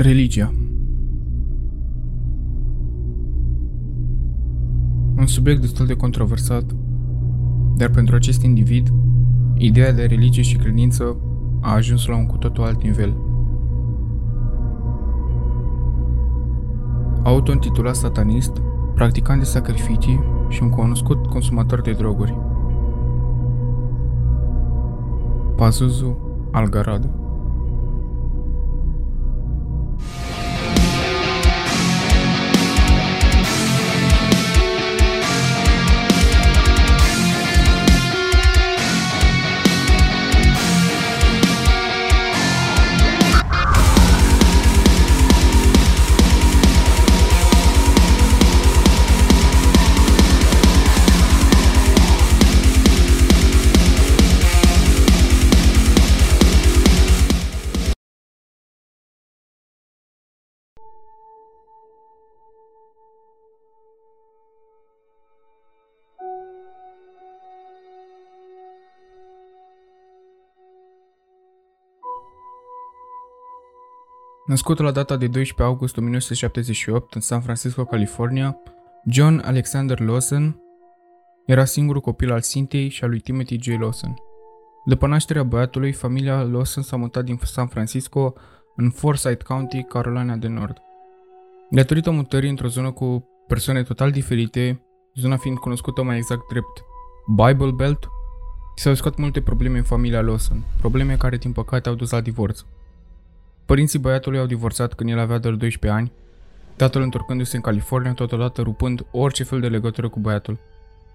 [0.00, 0.52] Religia
[5.16, 6.64] Un subiect destul de controversat,
[7.76, 8.92] dar pentru acest individ,
[9.54, 11.16] ideea de religie și credință
[11.60, 13.16] a ajuns la un cu totul alt nivel.
[17.22, 18.62] Auto-intitulat satanist,
[18.94, 22.38] practicant de sacrificii și un cunoscut consumator de droguri.
[25.56, 26.18] Pazuzu
[26.52, 27.27] Algarado
[74.48, 78.56] Născut la data de 12 august 1978 în San Francisco, California,
[79.04, 80.60] John Alexander Lawson
[81.46, 83.66] era singurul copil al Cintei și al lui Timothy J.
[83.80, 84.14] Lawson.
[84.84, 88.34] După nașterea băiatului, familia Lawson s-a mutat din San Francisco
[88.76, 90.76] în Forsyth County, Carolina de Nord.
[91.70, 94.82] Datorită mutării într-o zonă cu persoane total diferite,
[95.14, 96.84] zona fiind cunoscută mai exact drept
[97.26, 98.08] Bible Belt,
[98.74, 102.64] s-au scos multe probleme în familia Lawson, probleme care din păcate au dus la divorț.
[103.68, 106.12] Părinții băiatului au divorțat când el avea doar 12 ani,
[106.76, 110.58] tatăl întorcându-se în California, totodată rupând orice fel de legătură cu băiatul.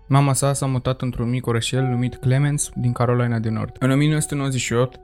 [0.08, 3.76] Mama sa s-a mutat într-un mic orășel numit Clemens din Carolina de Nord.
[3.80, 5.00] În 1998,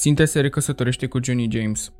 [0.00, 1.92] Cynthia se recăsătorește cu Johnny James.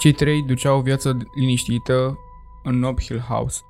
[0.00, 2.18] Cei trei duceau o viață liniștită
[2.62, 3.60] în Nob Hill House.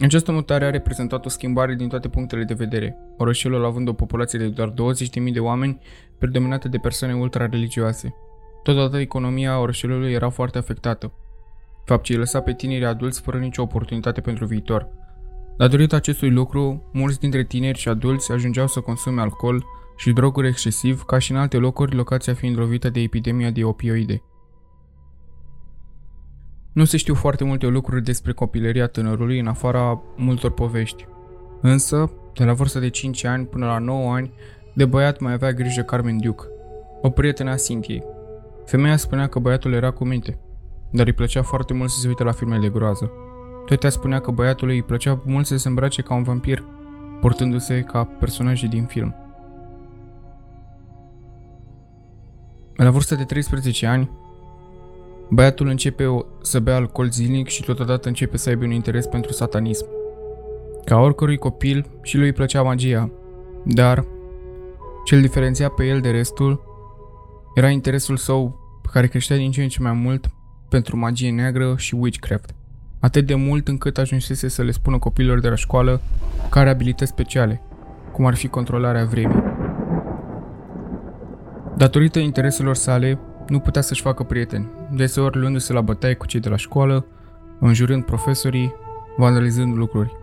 [0.00, 4.38] Această mutare a reprezentat o schimbare din toate punctele de vedere, orășelul având o populație
[4.38, 5.78] de doar 20.000 de oameni,
[6.18, 8.14] predominată de persoane ultra-religioase.
[8.62, 11.12] Totodată economia orășelului era foarte afectată,
[11.84, 14.88] fapt ce îi lăsa pe tinerii adulți fără nicio oportunitate pentru viitor.
[15.56, 19.64] Datorită acestui lucru, mulți dintre tineri și adulți ajungeau să consume alcool
[19.96, 24.22] și droguri excesiv, ca și în alte locuri, locația fiind lovită de epidemia de opioide.
[26.72, 31.06] Nu se știu foarte multe lucruri despre copilăria tânărului în afara multor povești.
[31.60, 34.32] Însă, de la vârsta de 5 ani până la 9 ani,
[34.74, 36.44] de băiat mai avea grijă Carmen Duke,
[37.02, 38.04] o prietenă a Cintiei,
[38.68, 40.38] Femeia spunea că băiatul era cu minte,
[40.90, 43.10] dar îi plăcea foarte mult să se uite la filme de groază.
[43.66, 46.64] Totea spunea că băiatului îi plăcea mult să se îmbrace ca un vampir,
[47.20, 49.14] portându-se ca personaje din film.
[52.74, 54.10] La vârsta de 13 ani,
[55.30, 59.86] băiatul începe să bea alcool zilnic și totodată începe să aibă un interes pentru satanism.
[60.84, 63.10] Ca oricărui copil, și lui îi plăcea magia,
[63.64, 64.04] dar
[65.04, 66.66] ce îl diferenția pe el de restul
[67.58, 68.57] era interesul său
[68.92, 70.30] care creștea din ce în ce mai mult
[70.68, 72.54] pentru magie neagră și witchcraft.
[73.00, 76.00] Atât de mult încât ajunsese să le spună copiilor de la școală
[76.50, 77.62] care abilități speciale,
[78.12, 79.42] cum ar fi controlarea vremii.
[81.76, 86.48] Datorită intereselor sale, nu putea să-și facă prieteni, deseori luându-se la bătaie cu cei de
[86.48, 87.06] la școală,
[87.60, 88.74] înjurând profesorii,
[89.16, 90.16] vandalizând lucruri.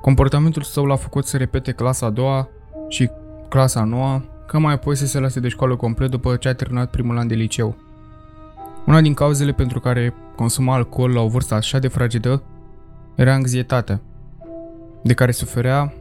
[0.00, 2.48] Comportamentul său l-a făcut să repete clasa a doua
[2.88, 3.10] și
[3.48, 6.54] clasa a noua, ca mai apoi să se lase de școală complet după ce a
[6.54, 7.76] terminat primul an de liceu.
[8.86, 12.42] Una din cauzele pentru care consuma alcool la o vârstă așa de fragedă
[13.14, 14.00] era anxietatea,
[15.02, 15.92] de care suferea,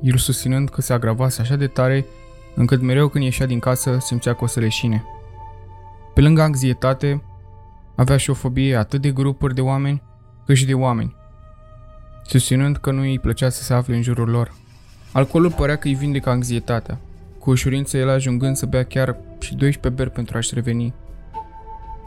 [0.00, 2.06] el susținând că se agravase așa de tare
[2.54, 5.04] încât mereu când ieșea din casă simțea că o să leșine.
[6.14, 7.22] Pe lângă anxietate,
[7.94, 10.02] avea și o fobie atât de grupuri de oameni
[10.46, 11.16] cât și de oameni,
[12.26, 14.54] susținând că nu îi plăcea să se afle în jurul lor.
[15.12, 16.98] Alcoolul părea că îi vindecă anxietatea,
[17.48, 20.94] cu ușurință el ajungând să bea chiar și 12 beri pentru a-și reveni.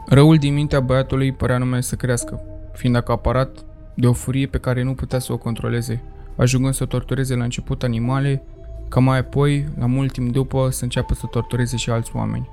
[0.06, 3.64] Răul din mintea băiatului părea numai să crească, fiind acaparat
[3.94, 6.02] de o furie pe care nu putea să o controleze,
[6.36, 8.42] ajungând să tortureze la început animale,
[8.88, 12.48] ca mai apoi, la mult timp după, să înceapă să tortureze și alți oameni.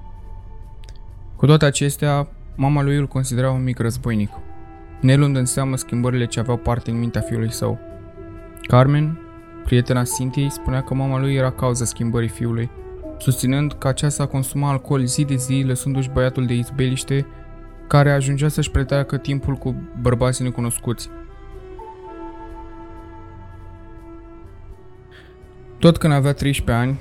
[1.36, 4.30] Cu toate acestea, mama lui îl considera un mic războinic,
[5.02, 7.80] nelund în seamă schimbările ce aveau parte în mintea fiului său.
[8.62, 9.20] Carmen,
[9.70, 12.70] Prietena Cintiei spunea că mama lui era cauza schimbării fiului,
[13.20, 17.26] susținând că aceasta consuma alcool zi de zi, lăsându-și băiatul de izbeliște,
[17.88, 21.10] care ajungea să-și pretreacă timpul cu bărbații necunoscuți.
[25.80, 27.00] Tot când avea 13 ani,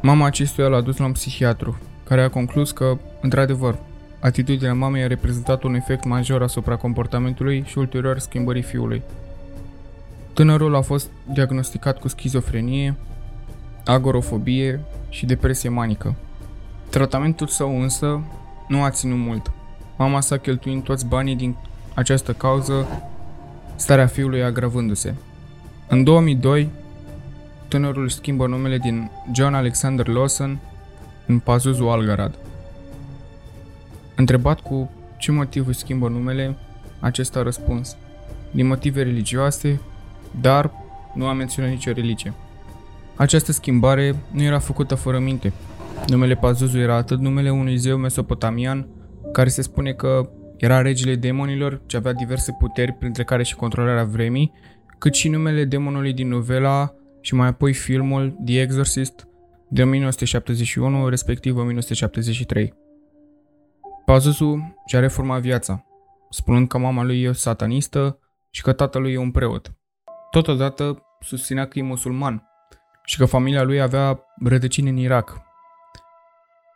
[0.00, 3.78] mama acestuia l-a dus la un psihiatru, care a conclus că, într-adevăr,
[4.20, 9.02] atitudinea mamei a reprezentat un efect major asupra comportamentului și ulterior schimbării fiului.
[10.32, 12.96] Tânărul a fost diagnosticat cu schizofrenie,
[13.88, 16.14] agorofobie și depresie manică.
[16.90, 18.20] Tratamentul său însă
[18.68, 19.52] nu a ținut mult.
[19.96, 21.56] Mama s-a cheltuit toți banii din
[21.94, 22.86] această cauză,
[23.76, 25.14] starea fiului agravându-se.
[25.86, 26.68] În 2002,
[27.68, 30.58] tânărul își schimbă numele din John Alexander Lawson
[31.26, 32.34] în Pazuzu Algarad.
[34.14, 36.56] Întrebat cu ce motiv își schimbă numele,
[37.00, 37.96] acesta a răspuns.
[38.50, 39.80] Din motive religioase,
[40.40, 40.70] dar
[41.14, 42.34] nu a menționat nicio religie.
[43.18, 45.52] Această schimbare nu era făcută fără minte.
[46.06, 48.88] Numele Pazuzu era atât numele unui zeu mesopotamian,
[49.32, 54.04] care se spune că era regele demonilor, ce avea diverse puteri, printre care și controlarea
[54.04, 54.52] vremii,
[54.98, 59.28] cât și numele demonului din novela și mai apoi filmul The Exorcist
[59.68, 62.74] de 1971, respectiv 1973.
[64.04, 65.84] Pazuzu și-a reformat viața,
[66.30, 68.18] spunând că mama lui e o satanistă
[68.50, 69.74] și că tatălui e un preot.
[70.30, 72.42] Totodată susținea că e musulman
[73.08, 75.40] și că familia lui avea rădăcini în Irak.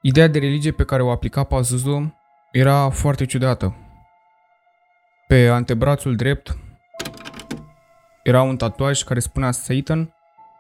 [0.01, 2.19] Ideea de religie pe care o aplica Pazuzu
[2.53, 3.77] era foarte ciudată.
[5.27, 6.57] Pe antebrațul drept
[8.23, 10.15] era un tatuaj care spunea Satan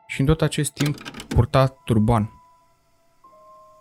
[0.06, 2.30] și în tot acest timp purta turban.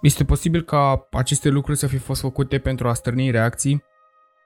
[0.02, 3.84] Este posibil ca aceste lucruri să fi fost făcute pentru a stârni reacții.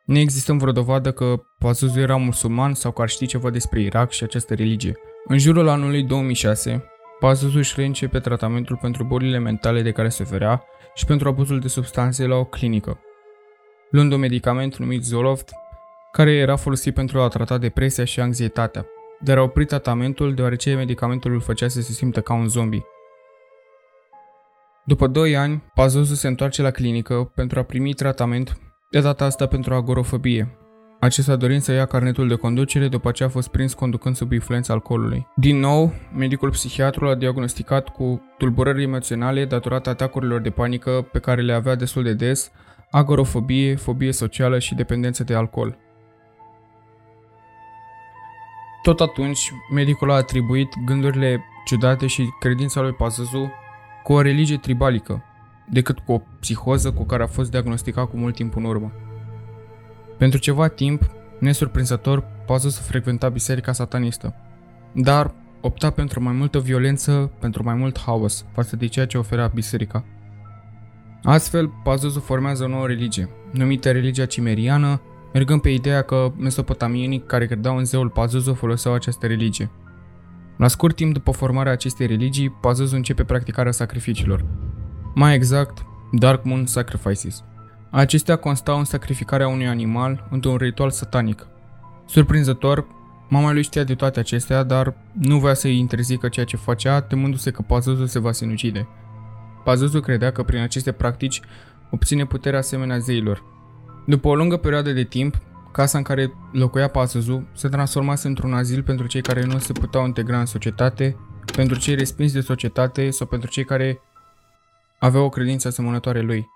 [0.05, 4.11] Nu există vreo dovadă că Pazuzu era musulman sau că ar ști ceva despre Irak
[4.11, 4.97] și această religie.
[5.27, 6.89] În jurul anului 2006,
[7.19, 10.63] Pazuzu își reîncepe tratamentul pentru bolile mentale de care suferea
[10.93, 12.99] și pentru abuzul de substanțe la o clinică.
[13.89, 15.51] Luând un medicament numit Zoloft,
[16.11, 18.85] care era folosit pentru a trata depresia și anxietatea,
[19.19, 22.85] dar a oprit tratamentul deoarece medicamentul îl făcea să se simtă ca un zombie.
[24.85, 28.57] După 2 ani, Pazuzu se întoarce la clinică pentru a primi tratament,
[28.89, 30.57] de data asta pentru agorofobie.
[31.05, 34.73] Acesta dorind să ia carnetul de conducere după ce a fost prins conducând sub influența
[34.73, 35.27] alcoolului.
[35.35, 41.41] Din nou, medicul psihiatru a diagnosticat cu tulburări emoționale datorate atacurilor de panică pe care
[41.41, 42.51] le avea destul de des,
[42.91, 45.77] agorofobie, fobie socială și dependență de alcool.
[48.81, 53.51] Tot atunci, medicul a atribuit gândurile ciudate și credința lui Pazuzu
[54.03, 55.23] cu o religie tribalică,
[55.69, 58.91] decât cu o psihoză cu care a fost diagnosticat cu mult timp în urmă.
[60.17, 61.09] Pentru ceva timp,
[61.39, 64.35] nesurprinzător, Pazuzu frecventa biserica satanistă,
[64.93, 69.51] dar opta pentru mai multă violență, pentru mai mult haos față de ceea ce oferea
[69.53, 70.03] biserica.
[71.23, 75.01] Astfel, Pazuzu formează o nouă religie, numită religia cimeriană,
[75.33, 79.71] mergând pe ideea că mesopotamienii care credeau în zeul Pazuzu foloseau această religie.
[80.57, 84.45] La scurt timp după formarea acestei religii, Pazuzu începe practicarea sacrificiilor.
[85.15, 87.43] Mai exact, Dark Moon Sacrifices.
[87.95, 91.47] Acestea constau în sacrificarea unui animal într-un ritual satanic.
[92.05, 92.87] Surprinzător,
[93.29, 97.51] mama lui știa de toate acestea, dar nu voia să-i interzică ceea ce facea, temându-se
[97.51, 98.87] că Pazuzu se va sinucide.
[99.63, 101.41] Pazuzu credea că prin aceste practici
[101.91, 103.43] obține puterea asemenea zeilor.
[104.05, 105.37] După o lungă perioadă de timp,
[105.71, 110.05] casa în care locuia Pazuzu se transformase într-un azil pentru cei care nu se puteau
[110.05, 111.17] integra în societate,
[111.55, 113.99] pentru cei respinși de societate sau pentru cei care
[114.99, 116.53] aveau o credință asemănătoare lui.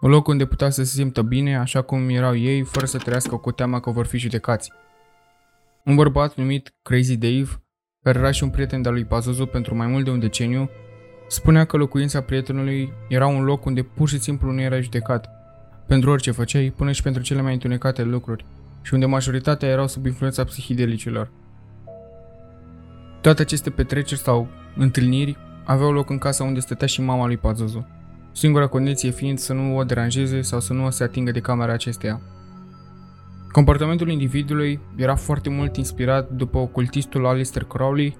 [0.00, 3.36] Un loc unde putea să se simtă bine, așa cum erau ei, fără să trăiască
[3.36, 4.72] cu teama că vor fi judecați.
[5.84, 7.62] Un bărbat numit Crazy Dave,
[8.02, 10.70] care era și un prieten de-al lui Pazuzu pentru mai mult de un deceniu,
[11.28, 15.28] spunea că locuința prietenului era un loc unde pur și simplu nu era judecat,
[15.86, 18.44] pentru orice făceai, până și pentru cele mai întunecate lucruri,
[18.82, 21.30] și unde majoritatea erau sub influența psihidelicilor.
[23.20, 27.86] Toate aceste petreceri sau întâlniri aveau loc în casa unde stătea și mama lui Pazuzu,
[28.32, 31.72] singura condiție fiind să nu o deranjeze sau să nu o se atingă de camera
[31.72, 32.20] acesteia.
[33.52, 38.16] Comportamentul individului era foarte mult inspirat după ocultistul Alistair Crowley,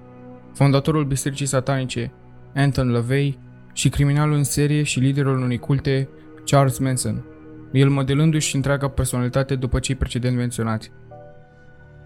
[0.53, 2.11] fondatorul bisericii satanice
[2.55, 3.39] Anton LaVey
[3.73, 6.09] și criminalul în serie și liderul unei culte
[6.45, 7.23] Charles Manson,
[7.71, 10.91] el modelându-și întreaga personalitate după cei precedent menționați.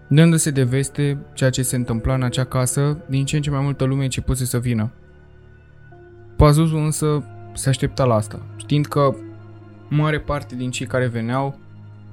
[0.08, 3.62] Dându-se de veste ceea ce se întâmpla în acea casă, din ce în ce mai
[3.62, 4.92] multă lume începuse să vină.
[6.36, 7.24] Pazuzu însă
[7.56, 9.14] se aștepta la asta, știind că
[9.88, 11.58] mare parte din cei care veneau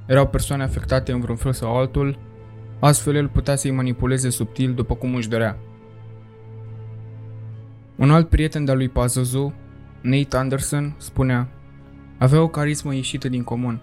[0.06, 2.20] erau persoane afectate în vreun fel sau altul,
[2.80, 5.58] astfel el putea să-i manipuleze subtil după cum își dorea.
[7.96, 9.54] Un alt prieten de-al lui Pazuzu,
[10.02, 11.50] Nate Anderson, spunea
[12.18, 13.82] Avea o carismă ieșită din comun.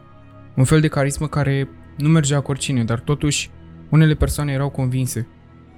[0.57, 3.50] Un fel de carismă care nu mergea cu oricine, dar totuși
[3.88, 5.29] unele persoane erau convinse.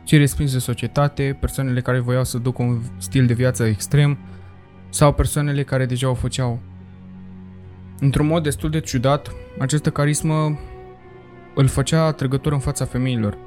[0.05, 4.19] Cei respinși de societate, persoanele care voiau să ducă un stil de viață extrem
[4.93, 6.59] sau persoanele care deja o făceau.
[7.99, 10.59] Într-un mod destul de ciudat, această carismă
[11.55, 13.39] îl făcea atrăgător în fața femeilor.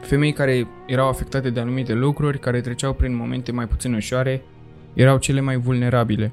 [0.00, 4.42] Femei care erau afectate de anumite lucruri, care treceau prin momente mai puțin ușoare,
[4.94, 6.32] erau cele mai vulnerabile.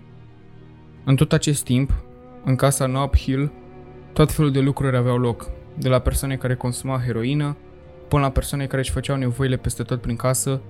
[1.04, 1.94] În tot acest timp,
[2.44, 3.52] în casa Nob Hill,
[4.14, 7.58] tot felul de lucruri aveau loc, de la persoane care consumau heroină,
[8.08, 10.62] până la persoane care își făceau nevoile peste tot prin casă,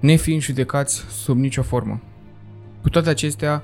[0.00, 2.00] nefiind judecați sub nicio formă.
[2.82, 3.62] Cu toate acestea,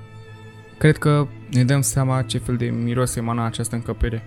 [0.79, 4.23] cred că ne dăm seama ce fel de miros emana această încăpere.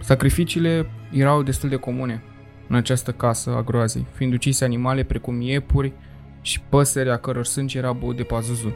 [0.00, 2.22] Sacrificiile erau destul de comune
[2.68, 5.92] în această casă a groazei, fiind ucise animale precum iepuri
[6.40, 8.74] și păsări a căror sânge era băut de pazuzu.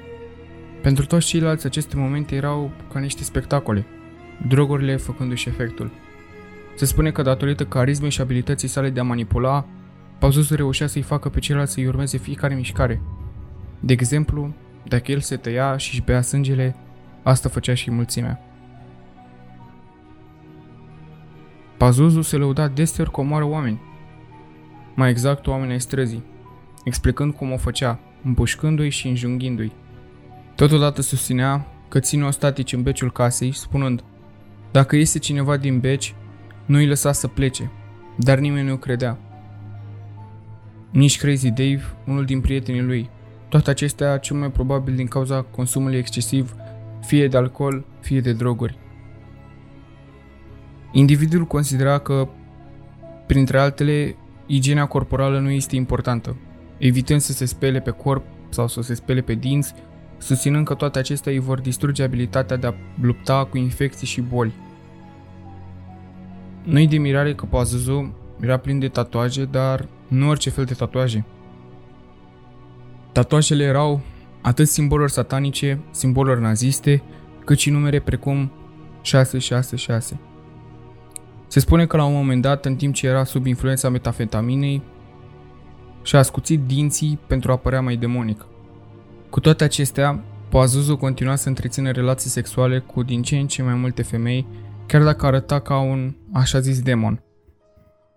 [0.83, 3.87] Pentru toți ceilalți, aceste momente erau ca niște spectacole,
[4.49, 5.90] drogurile făcându-și efectul.
[6.76, 9.66] Se spune că datorită carismei și abilității sale de a manipula,
[10.18, 13.00] Pazuzu reușea să-i facă pe ceilalți să-i urmeze fiecare mișcare.
[13.81, 14.54] De exemplu,
[14.88, 16.76] dacă el se tăia și își bea sângele,
[17.23, 18.40] asta făcea și mulțimea.
[21.76, 23.81] Pazuzu se lăuda deseori că omoară oameni,
[24.95, 26.25] mai exact oameni ai străzii,
[26.85, 29.73] explicând cum o făcea, împușcându-i și înjunghindu-i.
[30.54, 34.04] Totodată susținea că ține ostatici în beciul casei, spunând
[34.71, 36.14] Dacă iese cineva din beci,
[36.66, 37.71] nu îi lăsa să plece,
[38.16, 39.19] dar nimeni nu credea.
[40.90, 43.11] Nici Crazy Dave, unul din prietenii lui.
[43.54, 46.54] Toate acestea cel mai probabil din cauza consumului excesiv,
[47.00, 48.78] fie de alcool, fie de droguri.
[50.92, 52.28] Individul considera că,
[53.26, 56.37] printre altele, igiena corporală nu este importantă,
[56.78, 59.75] evitând să se spele pe corp sau să se spele pe dinți,
[60.18, 64.52] susținând că toate acestea îi vor distruge abilitatea de a lupta cu infecții și boli.
[66.62, 71.25] Nu-i de mirare că Pazuzu era plin de tatuaje, dar nu orice fel de tatuaje.
[73.14, 74.00] Tatuajele erau
[74.40, 77.02] atât simboluri satanice, simboluri naziste,
[77.44, 78.52] cât și numere precum
[79.02, 80.21] 666.
[81.47, 84.83] Se spune că la un moment dat, în timp ce era sub influența metafetaminei,
[86.02, 88.47] și-a ascuțit dinții pentru a părea mai demonic.
[89.30, 93.75] Cu toate acestea, Pazuzu continua să întrețină relații sexuale cu din ce în ce mai
[93.75, 94.47] multe femei,
[94.87, 97.23] chiar dacă arăta ca un așa zis demon.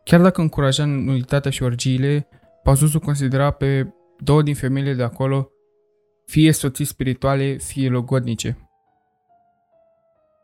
[0.04, 2.28] Chiar dacă încuraja nulitatea și orgiile,
[2.64, 3.88] Pazuzu considera pe
[4.20, 5.52] două din femeile de acolo
[6.26, 8.58] fie soții spirituale, fie logodnice.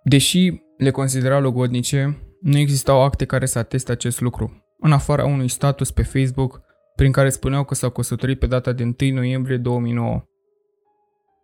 [0.03, 5.47] Deși le considera logodnice, nu existau acte care să ateste acest lucru, în afara unui
[5.47, 6.61] status pe Facebook
[6.95, 10.23] prin care spuneau că s-au căsătorit pe data de 1 noiembrie 2009.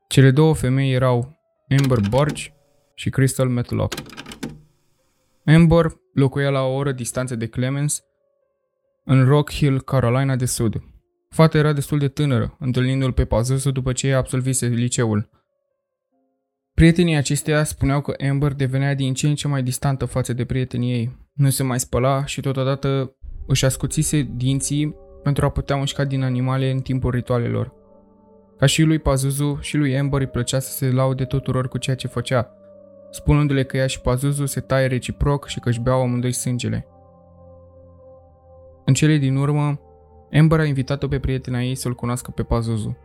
[0.08, 1.38] Cele două femei erau
[1.80, 2.54] Amber Borge
[2.94, 3.94] și Crystal Metlock.
[5.46, 8.04] Amber locuia la o oră distanță de Clemens,
[9.04, 10.84] în Rock Hill, Carolina de Sud.
[11.30, 15.30] Fata era destul de tânără, întâlnindu-l pe Pazuzu după ce absolvise liceul.
[16.74, 20.94] Prietenii acesteia spuneau că Amber devenea din ce în ce mai distantă față de prietenii
[20.94, 21.18] ei.
[21.34, 23.16] Nu se mai spăla și totodată
[23.48, 27.74] își ascuțise dinții pentru a putea mușca din animale în timpul ritualelor.
[28.58, 31.96] Ca și lui Pazuzu și lui Amber îi plăcea să se laude tuturor cu ceea
[31.96, 32.54] ce făcea,
[33.12, 36.88] spunându-le că ea și Pazuzu se taie reciproc și că își beau amândoi sângele.
[38.86, 39.80] În cele din urmă,
[40.34, 42.98] Amber a invitat-o pe prietena ei să-l cunoască pe Pazuzu.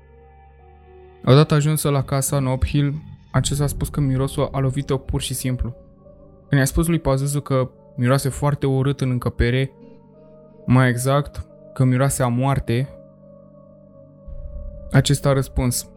[1.24, 2.94] Odată ajunsă la casa în Op Hill,
[3.32, 5.74] acesta a spus că mirosul a lovit-o pur și simplu.
[6.48, 9.70] Când i-a spus lui Pazuzu că miroase foarte urât în încăpere,
[10.66, 12.88] mai exact, că miroase a moarte,
[14.90, 15.88] acesta a răspuns,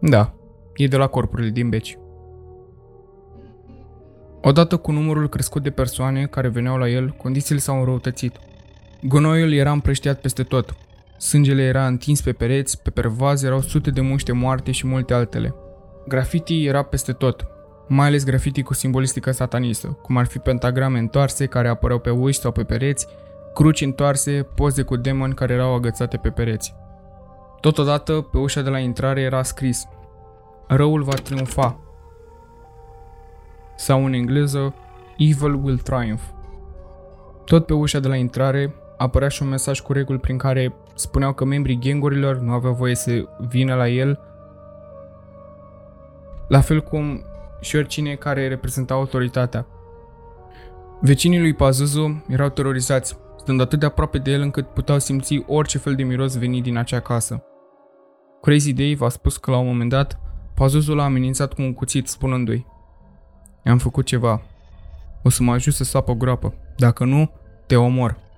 [0.00, 0.34] Da,
[0.76, 1.98] e de la corpurile din beci.
[4.42, 8.38] Odată cu numărul crescut de persoane care veneau la el, condițiile s-au înrăutățit.
[9.02, 10.74] Gunoiul era împrăștiat peste tot.
[11.18, 15.54] Sângele era întins pe pereți, pe pervaz erau sute de muște moarte și multe altele.
[16.08, 17.46] Graffiti era peste tot,
[17.88, 22.38] mai ales graffiti cu simbolistică satanistă, cum ar fi pentagrame întoarse care apăreau pe uși
[22.38, 23.06] sau pe pereți,
[23.54, 26.74] cruci întoarse, poze cu demoni care erau agățate pe pereți.
[27.60, 29.88] Totodată, pe ușa de la intrare era scris
[30.66, 31.80] Răul va triumfa.
[33.76, 34.74] Sau în engleză
[35.16, 36.22] Evil will triumph.
[37.44, 41.32] Tot pe ușa de la intrare apărea și un mesaj cu reguli prin care spuneau
[41.32, 44.20] că membrii gangurilor nu aveau voie să vină la el,
[46.48, 47.24] la fel cum
[47.60, 49.66] și oricine care reprezenta autoritatea.
[51.00, 55.78] Vecinii lui Pazuzu erau terorizați, stând atât de aproape de el încât puteau simți orice
[55.78, 57.44] fel de miros venit din acea casă.
[58.40, 60.20] Crazy Dave a spus că la un moment dat,
[60.54, 62.66] Pazuzu l-a amenințat cu un cuțit, spunându-i
[63.64, 64.42] I-am făcut ceva.
[65.22, 66.54] O să mă ajut să sapă o groapă.
[66.76, 67.30] Dacă nu,
[67.66, 68.28] te omor.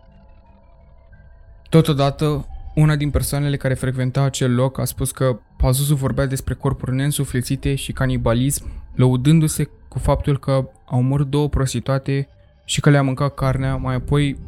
[1.73, 6.95] Totodată, una din persoanele care frecventa acel loc a spus că Pazuzu vorbea despre corpuri
[6.95, 8.65] neînsuflețite și canibalism,
[8.95, 12.29] lăudându-se cu faptul că au omorât două prostituate
[12.65, 14.39] și că le-a mâncat carnea, mai apoi,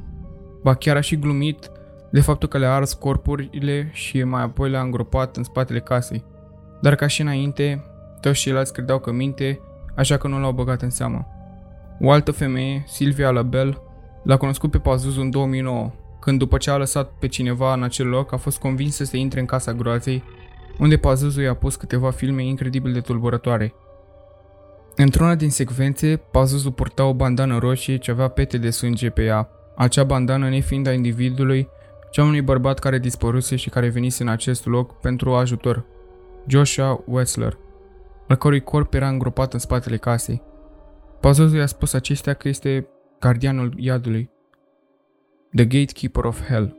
[0.62, 1.70] ba chiar a și glumit
[2.10, 6.24] de faptul că le-a ars corpurile și mai apoi le-a îngropat în spatele casei.
[6.80, 7.84] Dar ca și înainte,
[8.20, 9.60] toți ceilalți credeau că minte,
[9.96, 11.26] așa că nu l-au băgat în seamă.
[12.00, 13.80] O altă femeie, Silvia Label,
[14.24, 15.92] l-a cunoscut pe Pazuzu în 2009,
[16.24, 19.40] când după ce a lăsat pe cineva în acel loc, a fost convins să intre
[19.40, 20.22] în casa groazei,
[20.78, 23.74] unde Pazuzu i-a pus câteva filme incredibil de tulburătoare.
[24.96, 29.48] Într-una din secvențe, Pazuzu purta o bandană roșie ce avea pete de sânge pe ea,
[29.76, 31.68] acea bandană nefiind a individului,
[32.10, 35.86] cea unui bărbat care dispăruse și care venise în acest loc pentru ajutor,
[36.46, 37.58] Joshua Wessler,
[38.28, 40.42] al cărui corp era îngropat în spatele casei.
[41.20, 42.88] Pazuzu i-a spus acestea că este
[43.18, 44.32] gardianul iadului,
[45.56, 46.76] The Gatekeeper of Hell.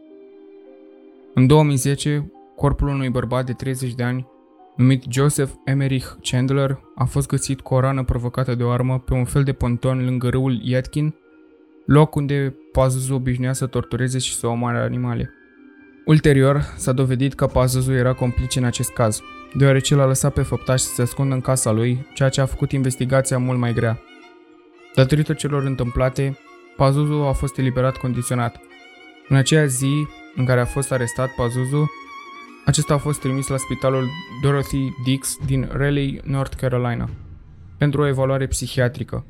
[1.33, 4.27] În 2010, corpul unui bărbat de 30 de ani,
[4.75, 9.13] numit Joseph Emerich Chandler, a fost găsit cu o rană provocată de o armă pe
[9.13, 11.15] un fel de ponton lângă râul Yatkin,
[11.85, 15.33] loc unde Pazuzu obișnuia să tortureze și să omoare animale.
[16.05, 19.21] Ulterior, s-a dovedit că Pazuzu era complice în acest caz,
[19.53, 22.71] deoarece l-a lăsat pe făptaș să se ascundă în casa lui, ceea ce a făcut
[22.71, 23.99] investigația mult mai grea.
[24.95, 26.37] Datorită celor întâmplate,
[26.75, 28.59] Pazuzu a fost eliberat condiționat.
[29.29, 31.91] În aceea zi în care a fost arestat Pazuzu,
[32.65, 34.09] acesta a fost trimis la spitalul
[34.41, 37.09] Dorothy Dix din Raleigh, North Carolina,
[37.77, 39.25] pentru o evaluare psihiatrică.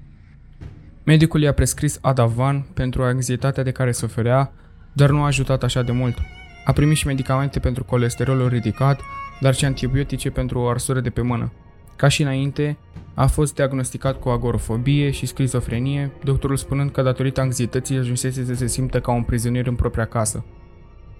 [1.03, 4.53] Medicul i-a prescris Adavan pentru anxietatea de care suferea,
[4.93, 6.17] dar nu a ajutat așa de mult.
[6.65, 9.01] A primit și medicamente pentru colesterolul ridicat,
[9.41, 11.51] dar și antibiotice pentru o arsură de pe mână.
[11.95, 12.77] Ca și înainte,
[13.15, 18.67] a fost diagnosticat cu agorofobie și schizofrenie, doctorul spunând că datorită anxietății ajunsese să se
[18.67, 20.43] simtă ca un prizonier în propria casă.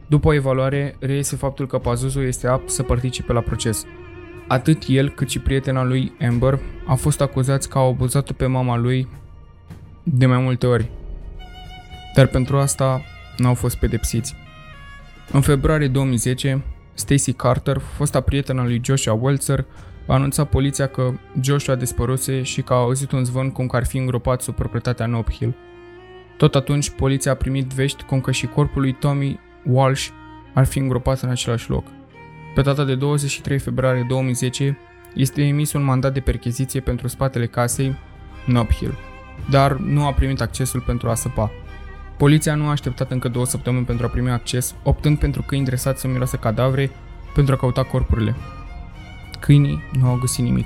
[0.07, 3.85] După o evaluare, reiese faptul că Pazuzu este apt să participe la proces.
[4.47, 8.77] Atât el cât și prietena lui Amber au fost acuzați că au abuzat-o pe mama
[8.77, 9.07] lui
[10.03, 10.89] de mai multe ori.
[12.15, 13.01] Dar pentru asta
[13.37, 14.35] nu au fost pedepsiți.
[15.31, 19.65] În februarie 2010, Stacy Carter, fosta prietena lui Joshua Welzer,
[20.07, 23.85] a anunțat poliția că Joshua dispăruse și că a auzit un zvon cum că ar
[23.85, 25.55] fi îngropat sub proprietatea Nob Hill.
[26.37, 30.07] Tot atunci, poliția a primit vești cum că și corpul lui Tommy Walsh
[30.53, 31.87] ar fi îngropat în același loc.
[32.55, 34.77] Pe data de 23 februarie 2010,
[35.15, 37.95] este emis un mandat de percheziție pentru spatele casei
[38.45, 38.97] Nob Hill,
[39.49, 41.51] dar nu a primit accesul pentru a săpa.
[42.17, 46.01] Poliția nu a așteptat încă două săptămâni pentru a primi acces, optând pentru câini dresați
[46.01, 46.91] să miroase cadavre
[47.33, 48.35] pentru a căuta corpurile.
[49.39, 50.65] Câinii nu au găsit nimic.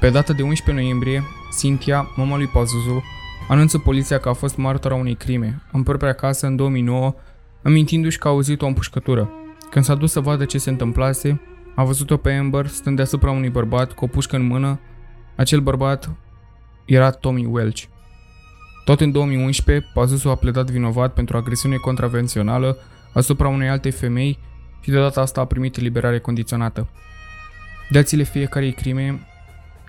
[0.00, 1.22] Pe data de 11 noiembrie,
[1.58, 3.02] Cynthia, mama lui Pazuzu,
[3.48, 7.14] anunță poliția că a fost martora unei crime, în propria casă în 2009,
[7.62, 9.30] amintindu-și că a auzit o împușcătură.
[9.70, 11.40] Când s-a dus să vadă ce se întâmplase,
[11.74, 14.80] a văzut-o pe Amber stând deasupra unui bărbat cu o pușcă în mână.
[15.36, 16.10] Acel bărbat
[16.84, 17.82] era Tommy Welch.
[18.84, 22.78] Tot în 2011, Pazuzu a pledat vinovat pentru agresiune contravențională
[23.12, 24.38] asupra unei alte femei
[24.80, 26.88] și de data asta a primit eliberare condiționată.
[27.90, 29.26] Dațiile fiecarei crime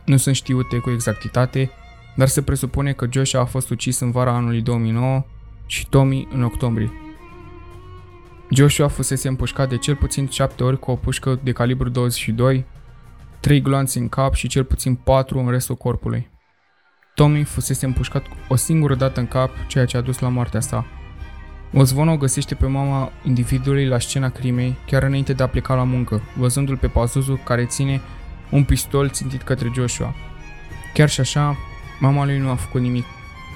[0.06, 1.72] nu sunt știute cu exactitate,
[2.16, 5.26] dar se presupune că Joshua a fost ucis în vara anului 2009
[5.66, 6.92] și Tommy în octombrie.
[8.50, 12.66] Joshua fusese împușcat de cel puțin 7 ori cu o pușcă de calibru 22,
[13.40, 16.30] 3 gloanțe în cap și cel puțin 4 în restul corpului.
[17.16, 20.86] Tommy fusese împușcat o singură dată în cap, ceea ce a dus la moartea sa.
[21.74, 25.84] Ozvon o găsește pe mama individului la scena crimei, chiar înainte de a pleca la
[25.84, 28.02] muncă, văzându-l pe Pazuzu care ține
[28.50, 30.16] un pistol țintit către Joshua.
[30.94, 31.58] Chiar și așa,
[32.00, 33.06] mama lui nu a făcut nimic.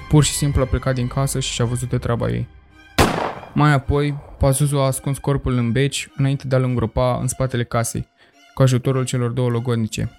[0.08, 2.48] Pur și simplu a plecat din casă și și-a văzut de treaba ei.
[3.52, 8.08] Mai apoi, Pazuzu a ascuns corpul în beci înainte de a-l îngropa în spatele casei,
[8.54, 10.10] cu ajutorul celor două logodnice.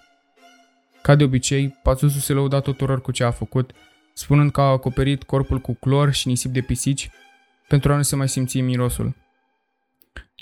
[1.02, 3.72] Ca de obicei, Pazuzu se lăuda tuturor cu ce a făcut,
[4.14, 7.10] spunând că a acoperit corpul cu clor și nisip de pisici
[7.67, 9.15] pentru a nu se mai simți mirosul.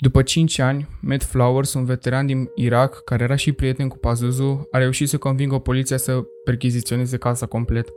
[0.00, 4.68] După 5 ani, Matt Flowers, un veteran din Irak care era și prieten cu Pazuzu,
[4.70, 7.88] a reușit să convingă poliția să perchiziționeze casa complet.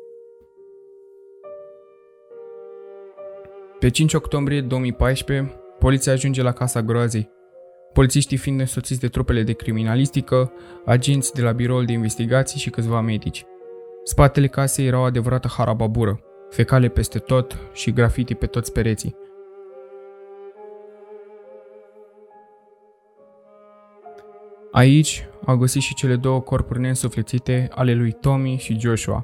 [3.80, 7.30] Pe 5 octombrie 2014, poliția ajunge la casa groazei.
[7.94, 10.52] Polițiștii fiind însoțiți de trupele de criminalistică,
[10.86, 13.46] agenți de la biroul de investigații și câțiva medici.
[14.04, 19.16] Spatele casei era o adevărată harababură, fecale peste tot și grafiti pe toți pereții.
[24.72, 29.24] Aici au găsit și cele două corpuri neînsuflețite ale lui Tommy și Joshua.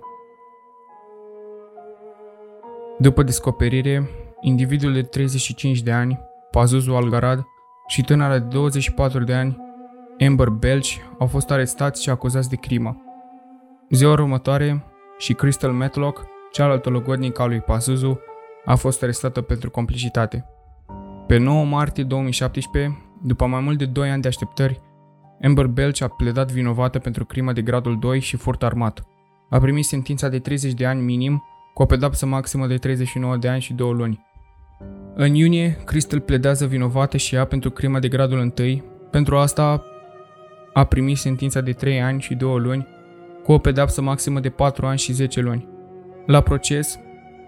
[2.98, 4.10] După descoperire,
[4.42, 6.20] individul de 35 de ani,
[6.52, 7.46] Pazuzu Algarad,
[7.88, 9.58] și tânăra de 24 de ani,
[10.20, 13.04] Amber Belch au fost arestați și acuzați de crimă.
[13.90, 14.86] Ziua următoare
[15.18, 18.20] și Crystal Matlock, cealaltă logodnică a lui Pazuzu,
[18.66, 20.46] a fost arestată pentru complicitate.
[21.28, 24.82] Pe 9 martie 2017, după mai mult de 2 ani de așteptări,
[25.44, 29.04] Amber Belch a pledat vinovată pentru crimă de gradul 2 și furt armat.
[29.50, 33.48] A primit sentința de 30 de ani minim, cu o pedapsă maximă de 39 de
[33.48, 34.26] ani și 2 luni.
[35.16, 38.84] În iunie, Crystal pledează vinovată și ea pentru crimă de gradul 1.
[39.12, 39.84] Pentru asta
[40.74, 42.88] a primit sentința de 3 ani și 2 luni,
[43.44, 45.74] cu o pedapsă maximă de 4 ani și 10 luni.
[46.26, 47.00] La proces,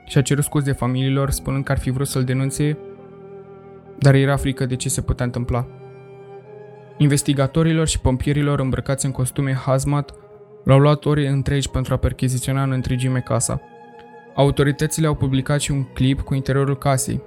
[0.05, 2.77] și-a cerut scuze familiilor, spunând că ar fi vrut să-l denunțe,
[3.99, 5.67] dar era frică de ce se putea întâmpla.
[6.97, 10.13] Investigatorilor și pompierilor îmbrăcați în costume hazmat
[10.63, 13.61] l-au luat ore întregi pentru a percheziționa în întregime casa.
[14.35, 17.21] Autoritățile au publicat și un clip cu interiorul casei.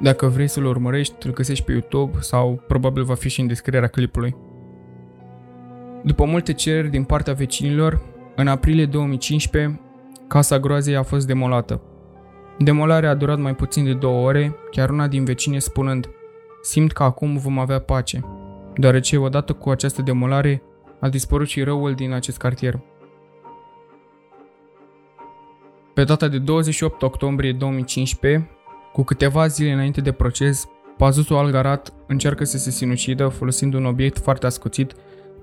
[0.00, 3.88] Dacă vrei să-l urmărești, îl găsești pe YouTube sau probabil va fi și în descrierea
[3.88, 4.36] clipului.
[6.02, 8.00] După multe cereri din partea vecinilor,
[8.36, 9.80] în aprilie 2015,
[10.28, 11.80] casa groazei a fost demolată.
[12.58, 16.08] Demolarea a durat mai puțin de două ore, chiar una din vecine spunând
[16.62, 18.24] Simt că acum vom avea pace,
[18.74, 20.62] deoarece odată cu această demolare
[21.00, 22.80] a dispărut și răul din acest cartier.
[25.94, 28.50] Pe data de 28 octombrie 2015,
[28.92, 34.18] cu câteva zile înainte de proces, Pazuzu Algarat încearcă să se sinucidă folosind un obiect
[34.18, 34.94] foarte ascuțit,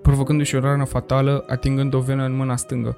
[0.01, 2.97] provocându-și o rană fatală, atingând o venă în mâna stângă.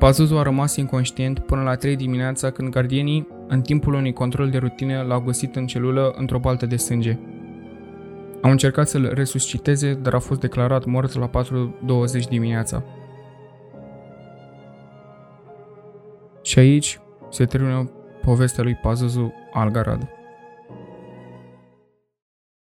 [0.00, 4.58] Pazuzu a rămas inconștient până la 3 dimineața când gardienii, în timpul unui control de
[4.58, 7.18] rutină, l-au găsit în celulă într-o baltă de sânge.
[8.42, 12.82] Au încercat să-l resusciteze, dar a fost declarat mort la 4.20 dimineața.
[16.42, 17.90] Și aici se termină
[18.22, 20.08] povestea lui Pazuzu Algarad.